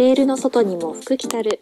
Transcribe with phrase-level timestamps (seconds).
[0.00, 1.60] レールの外にも福来たる。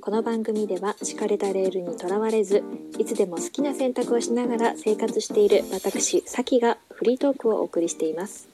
[0.00, 2.62] この番組では敷かれたレールにとらわれず
[2.96, 8.48] いつでも好きな選択をしながら生活している私さきがフリートークをお送りしています。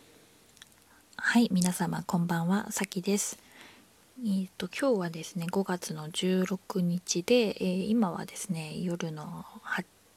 [1.17, 3.39] はい皆様こんばんはさきです。
[4.21, 9.45] えーと、今日はですね5月の16日で、えー、今はですね夜の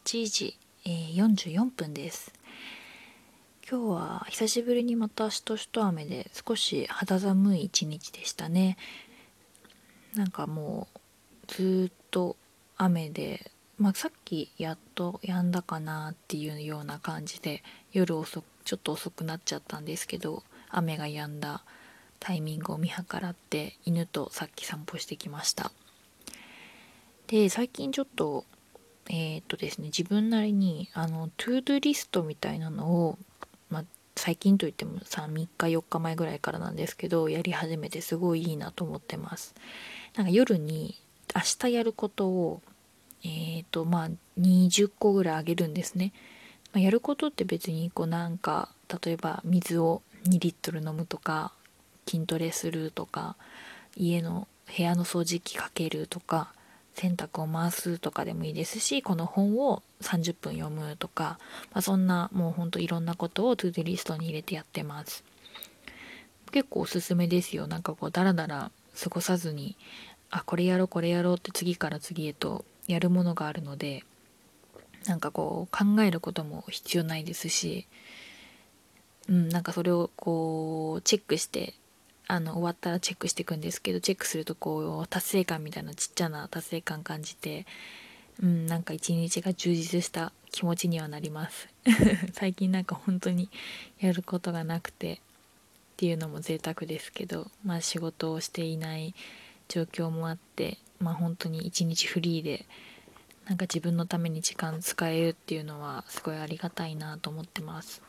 [0.05, 2.32] 8時、えー、44分です。
[3.72, 8.76] 今日は久しぶりにまたしとしと雨で少し肌寒い一日でしたね。
[10.14, 11.00] なんかもう
[11.48, 12.36] ずっと
[12.76, 21.64] 雨で、まあ、さっきやっと止んだかなっていうような感じで夜遅くちょっと遅くなっちゃったんですけど雨が止んだ
[22.20, 25.72] タイミングを見計らって犬とさっき散歩してきました。
[27.28, 28.44] で最近ちょっと
[29.08, 33.17] えー、っとですね自分なりにあのトゥードゥリストみたいなのを
[34.21, 39.55] 最近といってもさ3日4日前ぐらいからなんですけどやり始めてすごいいいなと思ってます。
[40.16, 40.95] なんか夜に
[41.36, 42.61] 明日やることを
[43.23, 46.13] えーとまあ20個ぐらいあげるんですね、
[46.72, 48.69] まあ、やることって別にこうなんか
[49.03, 51.52] 例えば水を2リットル飲むとか
[52.08, 53.38] 筋トレするとか
[53.97, 54.47] 家の
[54.78, 56.53] 部屋の掃除機かけるとか
[56.95, 61.39] 洗濯を回すとかでもいいですしこの本を30分読むとか、
[61.72, 65.23] まあ、そんなもうほんといろんなことを to do リストに入れてやってます。
[66.52, 67.66] 結構おすすめですよ。
[67.67, 69.78] なんかこうダラダラ過ごさずに
[70.30, 74.03] あこれやろうこれやろうって次から次へとやるものがあるので
[75.06, 77.88] なんかこう考えることも必要ないですし
[79.30, 81.73] うんなんかそれをこうチェックして
[82.27, 87.66] あの終わったらチェックしていくんですけどチェックするとこう達成感みたいなちっちゃな達成感感じて
[88.41, 91.69] うんなんか一日が充実した気持ちにはなります。
[92.33, 93.50] 最近なんか本当に
[94.00, 95.17] やることがなくてっ
[95.97, 99.13] ていうのも贅沢ですけどまあ仕事をしていない
[99.67, 102.66] 状況もあってまあ本当に一日フリーで
[103.46, 108.01] なんか自分のために時間使えるっていうのはすごいありがたいなと思ってます。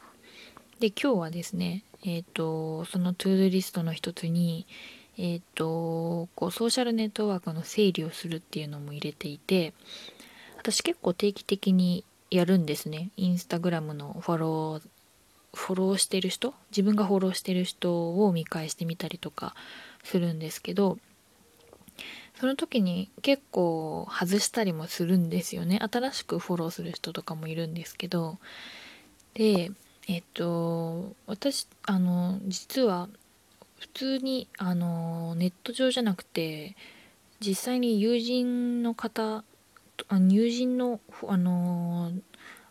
[0.80, 4.66] で今日はですねえっ、ー、とそのトゥードリストの一つに
[5.16, 9.72] えっ、ー、とこうソーシャルネットワークの整理をするっていうのも入れていて
[10.58, 13.10] 私結構定期的にやるんですね。
[13.16, 14.82] インスタグラムのフォロー
[15.54, 16.54] フォローしてる人？
[16.70, 19.54] 自分がフォローしてる人を見返してみたりとか
[20.02, 20.98] するんですけど
[22.40, 25.78] その時に結構外したりもするんですよね。
[25.92, 28.38] 新しくフォローする人とかもいるんですけど
[29.34, 29.70] で
[30.08, 33.08] えっと私あの実は
[33.78, 36.76] 普通にあのネット上じゃなくて
[37.40, 39.44] 実際に友人の方
[40.08, 42.12] あ友人のあの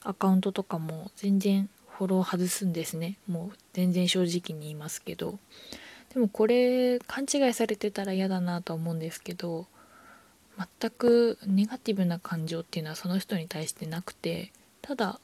[0.03, 3.17] アカウントとかも全然フォロー外すんですね。
[3.27, 5.37] もう全然正直に言いますけど。
[6.13, 9.65] でもこれ勘違いされてたら嫌だなと思うんですけど
[10.57, 15.21] 全くネガティブな感情っていうのはその人に対してなくてただ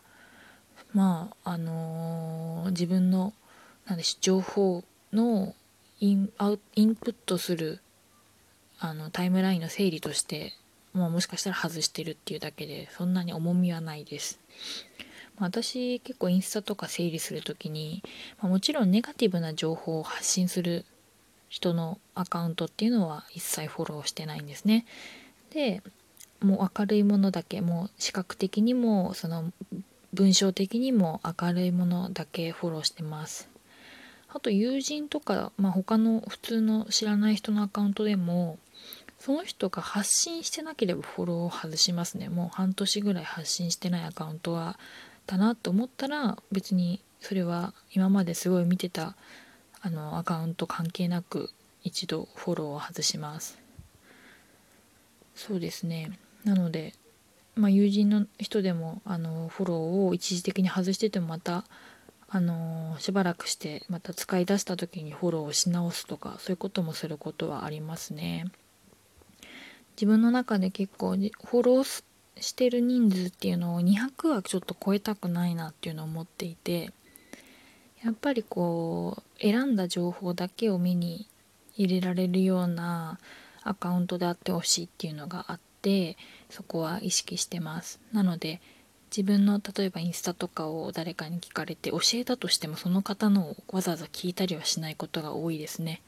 [0.98, 3.32] まああのー、自分の
[3.86, 5.54] なんでし情報の
[6.00, 7.82] インアウインプットする
[8.80, 10.54] あのタイムラインの整理として、
[10.94, 14.40] まあ、もしかしたら外してるっていうだけでそんなに重みはないです。
[15.38, 18.02] ま、私結構インスタとか整理する時に、
[18.42, 20.84] ま、もちろんネガティブな情報を発信する
[21.48, 24.88] 人のアカウントっていうのは一切フォローしてないんですね。
[25.52, 25.84] で
[26.42, 29.54] もう明るいものだけもう視覚的にもその
[30.14, 33.50] 文章的にも明るいものだけフォローしてます。
[34.30, 38.60] あと友人とか、まあ、他の普通の知らない人のアカウントでも
[39.20, 42.30] その人が発信してなければフォローを外しますね。
[42.30, 44.78] もう半年ぐらい発信してないアカウントは
[45.26, 49.16] だなと思ったら別にそれは今まですごい見てた
[49.82, 51.50] あのアカウント関係なく
[51.84, 53.60] 一度フォローを外します。
[55.36, 56.20] そうですね。
[56.44, 56.94] なので
[57.58, 61.66] まあ、友人の人でもあのフォローを一時的に外しててもまた
[62.30, 68.46] あのしばらくしてまた使い出した時にフォローをし直すとかそういうこともすることはありますね。
[69.96, 72.04] 自分の中で結構フォロー
[72.40, 76.92] してる人数っていうのを200はちょっと超えたくないなっていうのを思っていて
[78.04, 81.28] やっぱりこう選んだ情報だけを目に
[81.76, 83.18] 入れられるような
[83.64, 86.18] アカウントであってほしいっていうのがあって
[86.50, 88.00] そこは意識してます。
[88.12, 88.62] なので
[89.10, 96.02] 自分の例えばインスタとかを誰かに聞かれて教えたとしてもその方のわざわざ聞いたりはしないことが多いですね。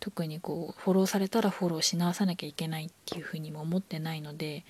[0.00, 4.64] 特にこうフォローされたらフォローし直さなきゃいけないっていうふうにも思ってないので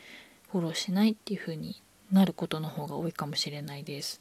[0.51, 1.83] フォローしないっていうふうに
[2.13, 4.21] なることの方が多いかもしれないです。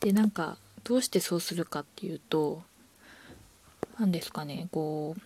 [0.00, 2.62] でなんかどうしてそうするかっていうと
[3.98, 5.20] 何ですかねこう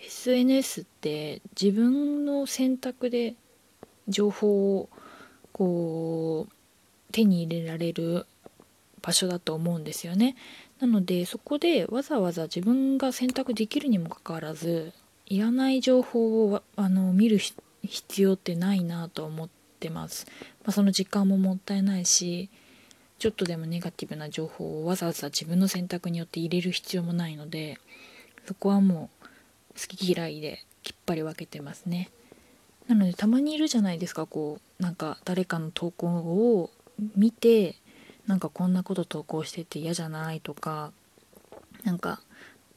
[0.00, 3.34] SNS って自分の選択で
[4.08, 4.88] 情報を
[5.52, 6.52] こう
[7.12, 8.26] 手に入れられる
[9.02, 10.36] 場所だと思うんですよね。
[10.80, 14.92] なのでそこでわざわざ自分が選択できるにもかかわらず
[15.26, 17.38] いらない情報をあの見る
[17.82, 19.48] 必要ってないなと思っ
[19.80, 20.26] てます。
[20.64, 22.48] まあ、その時間ももったいないし
[23.18, 27.78] ちょっとでもネガティブな情報をわざわざ自分の選択によって入れる必要もないので
[28.46, 29.17] そこはもう
[29.80, 32.10] 好き嫌いできっぱり分けてますね。
[32.88, 36.70] なのでたまにいるじゃないですかこうなんか誰かの投稿を
[37.16, 37.76] 見て
[38.26, 40.90] なんかこんなこと投稿してて嫌じゃないとか
[41.84, 42.20] なんか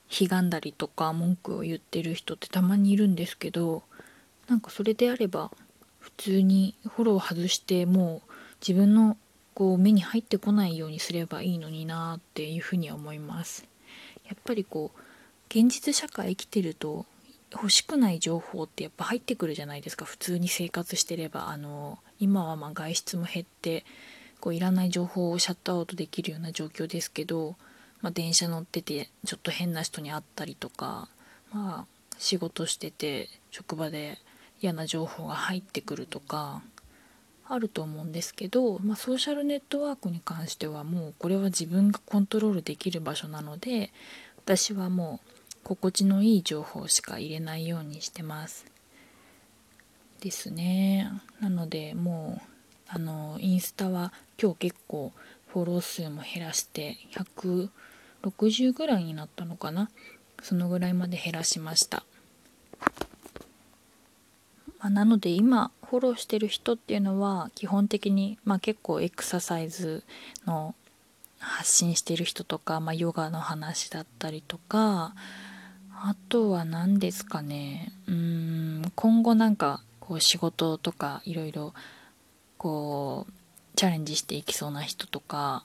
[0.07, 3.83] ひがんだりとか文句を言ってる人ってたまにいるんですけど
[4.47, 5.51] なんかそれであれば
[5.99, 9.15] 普通にフォロー外してもう自分の
[9.53, 13.65] こう目に入ってこないようにすればいいのになっていうふうには思います
[14.25, 14.99] やっぱりこう
[15.51, 17.05] 現実社会生きてると
[17.51, 20.05] 欲しくない情報ってやっぱ入ってくるじゃないですか。
[20.05, 21.49] 普通に生活してれば。
[21.49, 23.83] あの今はま外出も減って
[24.39, 27.57] こういらない情報をシャットアウトできるような状況ですけど、
[28.01, 31.09] まあ、電車乗っててちょっと変な人に会ったりとか、
[31.51, 34.19] まあ、仕事してて職場で
[34.61, 36.61] 嫌な情報が入ってくるとか
[37.47, 43.91] あると思うんですけど、まあ、ソーシャルネットワークに関してはもうこれは自分がコントロールできる場所なので
[44.37, 48.65] 私はもう心地のいい情報しか入れないようにしてます。
[50.21, 51.11] ですね。
[51.39, 52.49] なのでもう
[52.87, 55.11] あのインスタは今日結構
[55.47, 56.97] フォロー数も減らして
[58.23, 59.89] 160ぐらいになったのかな。
[60.41, 62.03] そのぐらいまで減らしました。
[64.79, 70.03] まあ、なので今フォローしてる人っていうのは基本的に、まあ、結構エクササイズ
[70.47, 70.73] の
[71.37, 75.13] 発信してる人とか、まあ、ヨガの話だったりとか
[76.03, 81.73] あとは何ですかねうん今後なんかこう仕事とかいろいろ
[82.57, 83.33] こう
[83.75, 85.63] チャレンジしていきそうな人とか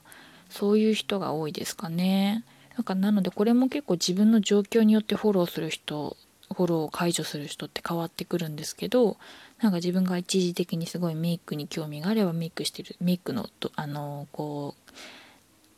[0.50, 2.44] そういう人が多いですかね。
[2.76, 6.16] なんかなのでこれも結構自分の状況によってフォローする人
[6.54, 9.16] フォローを解除する人って変わってくるんですけど
[9.62, 14.90] なんか自分が一時的にすごいメイクに興味があればメイクしてるメイクのあのこう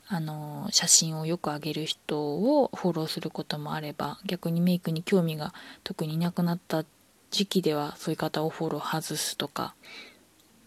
[0.09, 5.53] あの写真をよく上げる人をフォローすることもあれば逆にメイクに興味が
[5.85, 6.85] 特にいなくなった
[7.31, 9.75] 時期ではそういう方をフォロー外すとか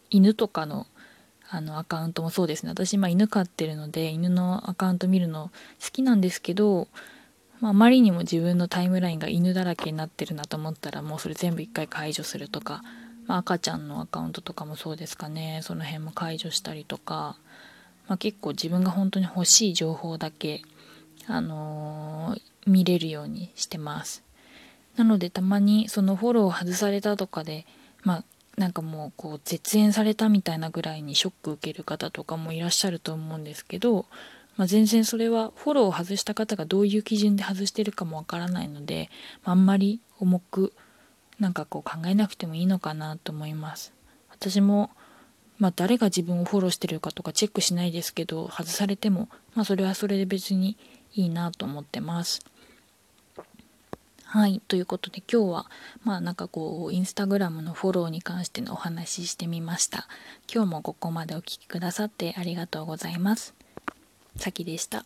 [0.10, 0.88] 犬とかの
[1.54, 2.72] あのアカウントもそうですね。
[2.72, 5.52] 私今犬飼ってるので犬のアカウント見るの
[5.84, 6.88] 好きなんですけど
[7.62, 12.82] まあ、まりにも自分のタイムラインが犬だらけになってるなと思ったらもうそれ全部一回解除するとか、
[13.28, 15.62] ま、赤ちゃんのアカウントとかもそうですかね。
[15.62, 17.38] その辺も解除したりとか、
[18.12, 20.64] まあ、結構自分が本当に欲しい情報だけ、
[21.28, 24.22] あのー、見れるようにしてます
[24.98, 27.66] なのでたまにそのフォローを外されたとかで
[28.04, 28.24] まあ
[28.58, 34.06] なんかもうこう絶縁されたみたいなぐらいにショック受ける方とかもいらっしゃると思うんですけど
[34.58, 39.10] まあ、全然それはフォローを外した方がどういう基準で外してるかもわからないので、
[39.46, 40.74] あんまり重く
[41.40, 43.94] なんかこう考えなくてもいいのかなと思います。
[44.30, 44.92] 私も
[45.62, 50.76] まあ、誰が自分をフォローしてるかとかチェックしないですけど外されても、まあ、それはそれで別に
[51.14, 52.42] いいなと思ってます。
[54.26, 55.66] はいということで今日は
[56.04, 60.08] まあなんかこうインスタグラムのフォローに関してのお話ししてみました。
[60.52, 63.54] 今日もここまでお聴きくださってありがとうございます。
[64.38, 65.06] さきでした。